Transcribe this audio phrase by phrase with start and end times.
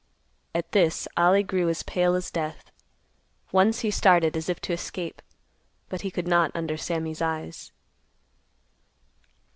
[0.55, 2.71] At this, Ollie grew as pale as death.
[3.51, 5.21] Once he started as if to escape,
[5.89, 7.71] but he could not under Sammy's eyes.